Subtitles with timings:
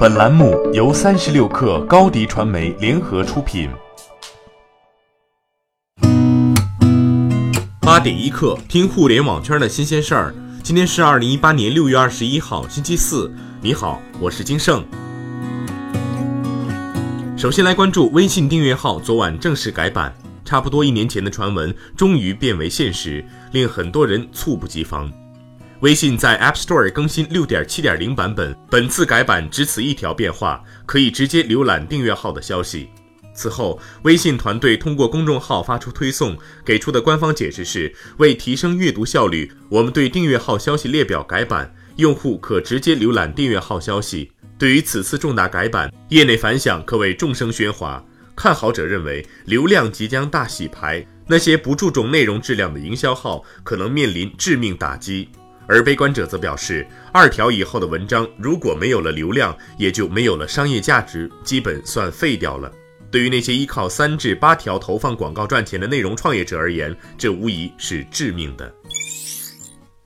[0.00, 3.68] 本栏目由三十六氪高低传媒联合出品。
[7.82, 10.34] 八点一刻，听互联网圈的新鲜事儿。
[10.62, 13.30] 今天是二零一八年六月二十一号，星期四。
[13.60, 14.82] 你好，我是金盛。
[17.36, 20.14] 首先来关注微信订阅号昨晚正式改版，
[20.46, 23.22] 差不多一年前的传闻终于变为现实，
[23.52, 25.12] 令很多人猝不及防。
[25.80, 32.90] 微信在 App Store 更新六点七点零版本，本次改版只此一条变化，可以直接浏览订阅号的消息。
[33.32, 44.30] 此后，微信团队通过公众号发出推送，给出的官方解释是：为提升阅读效率，我们对订阅号消息列表改版，用户可直接浏览订阅号消息。
[44.58, 48.04] 对于此次重大改版，业内反响可谓众声喧哗。
[48.36, 55.30] 看好者认为，流量即将大洗牌，那些不注重内容质量的营销号可能面临致命打击。
[55.70, 62.68] 而悲观者则表示，二条以后的文章如果没有了流量，也就没有了商业价值，基本算废掉了。
[63.08, 68.74] 对于那些依靠三至八条投放广告赚钱的内容创业者而言，这无疑是致命的。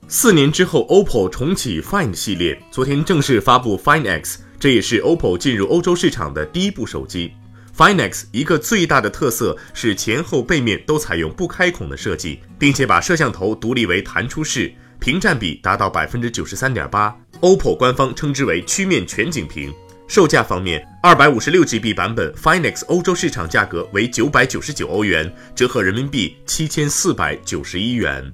[0.06, 7.32] 四年之后，OPPO 重启 Find 系列，昨天正式发布 Find X，这也是 OPPO 进入欧洲市场的第一部手机。
[7.74, 14.70] Find X 一个最大的特色是前后背面都采用不开孔的设计，并且把摄像头独立为弹出式。
[14.98, 19.72] 屏占比达到百分之九十三点八，OPPO 官方称之为曲面全景屏。
[20.06, 28.32] 售价方面，二百五十六 GB 版本 Find X 欧洲市场价格为九百九十九欧元，折合人民币七千四百九十一元。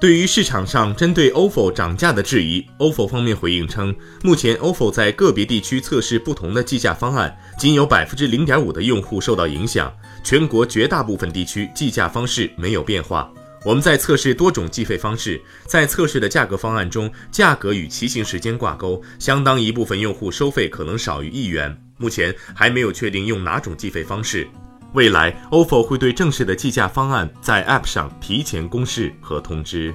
[0.00, 13.32] 对于市场上针对 OFO 涨价的质疑，OFO 方面回应称，目前 OFO 在个别地区测试不同的计价方案，仅有百分之零点五的用户受到影响，全国绝大部分地区计价方式没有变化。
[13.64, 21.74] 我们在测试多种计费方式，在测试的价格方案中，价格与骑行时间挂钩，相当一部分用户收费可能少于一元。
[21.96, 24.46] 目前还没有确定用哪种计费方式，
[24.92, 29.94] 未来 OFO 会对正式的计价方案在 App 上提前公示和通知。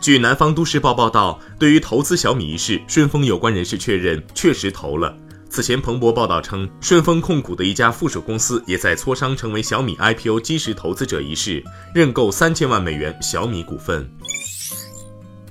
[0.00, 5.16] 据南方都市报报道，对于投资小米一事，顺丰有关人士确认，确实投了。
[5.52, 11.62] 此前，彭博报道称，顺丰控股的一家附属公司也在磋商成为小米 IPO 基石投资者一事，
[11.94, 14.10] 认购三千万美元小米股份。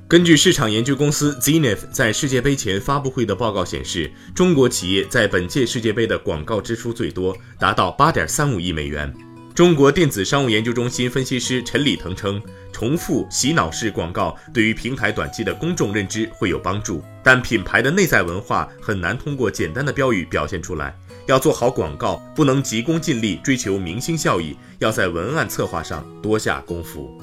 [0.07, 9.13] 根据市场研究公司 Zenith 在世界杯前发布会的报告显示，中国企业在本届世界杯的广告支出最多，达到八点三五亿美元。
[9.53, 12.41] 中国电子商务研究中心分析师陈礼腾称，
[12.72, 20.97] 重复洗脑式广告对于平台短期的公众认知会有帮助，但品牌的内在文化很难通过简单的标语表现出来。
[21.28, 27.22] 要做好广告，不能急功近利追求明星效益，要在文案策划上多下功夫。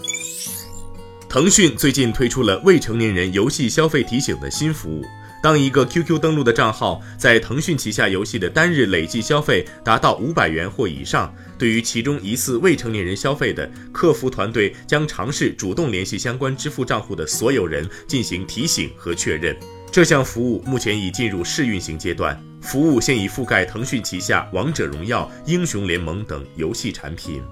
[1.30, 5.02] 腾讯最近推出了未成年人游戏消费提醒的新服务。
[5.42, 19.56] 当一个 QQ 登录的账号在腾讯旗下游戏的单日累计消费达到五百元或以上，对于其中疑似未成年人消费的，客服团队将尝试主动联系相关支付账户的所有人进行提醒和确认。
[19.90, 27.42] 这项服务目前已进入试运行阶段，服务现已覆盖腾讯旗下《王者荣耀》《英雄联盟》等游戏产品。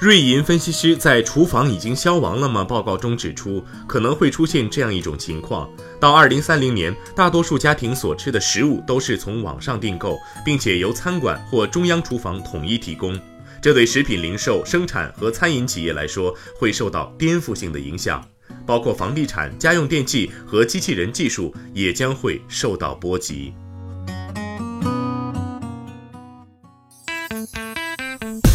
[0.00, 13.14] 瑞银分析师在“厨房已经消亡了吗”报告中指出，可能会出现这样一种情况：到二零三零年，大多数家庭所吃的食物都是从网上订购，并且由餐馆或中央厨房统一提供。
[13.60, 18.26] 这对食品零售、生产和餐饮企业来说会受到颠覆性的影响，
[18.64, 23.52] 包括房地产、家用电器和机器人技术也将会受到波及。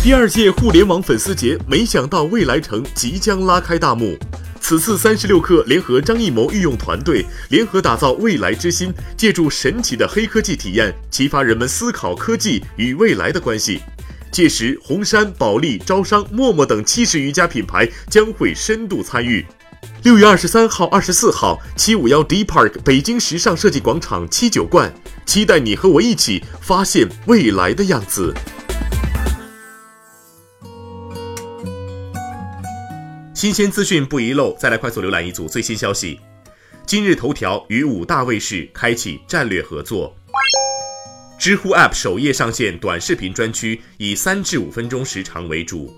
[0.05, 4.16] 第二届互联网粉丝节，没想到未来城即将拉开大幕。
[4.61, 13.81] 此次三十六氪联合张艺谋御用团队，联合打造未来之心，借助神奇的黑科技体验，启发人们思考科技与未来的关系。
[14.29, 19.44] 届时，红杉、保利、招商、陌陌等七十余家品牌将会深度参与。
[20.03, 24.94] 六月二十三号、二十四号，七五幺 D Park 北京时尚设计广场七九冠，
[25.25, 28.31] 期待你和我一起发现未来的样子。
[33.35, 36.21] 新鲜资讯不遗漏，再来快速浏览一组最新消息。
[36.85, 40.15] 今日头条与五大卫视开启战略合作。
[41.37, 45.93] 知乎 App 首页上线短视频专区，以三至五分钟时长为主。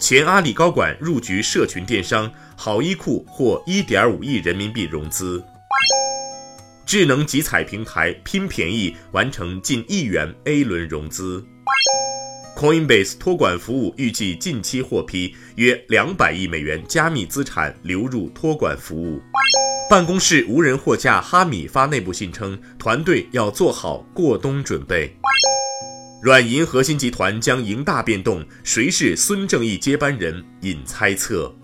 [0.00, 5.40] 前阿里高管入局社群电商，好衣库获一点五亿人民币融资。
[6.84, 11.46] 智能集采平台拼便宜完成近亿元 A 轮融资。
[12.58, 19.22] Coinbase 托管服务预计近期获批约两百亿美元加密资产流入托管服务。
[19.88, 25.16] 办公室无人货架哈米发内部信称，团队要做好过冬准备。
[26.20, 31.54] 软银核心集团将迎大变动，谁是孙正义接班人引猜测。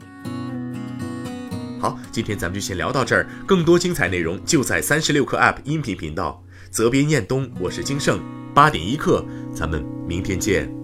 [1.81, 6.41] 好，今天咱们就先聊到这儿，更多精彩内容就在三十六课 App 音频频道。
[6.71, 8.21] 责编：彦东，我是金盛，
[8.55, 10.84] 八点一刻，咱们明天见。